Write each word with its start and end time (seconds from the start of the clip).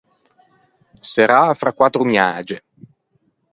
Serrâ 1.11 1.43
fra 1.59 1.71
quattro 1.77 2.03
miage. 2.11 2.57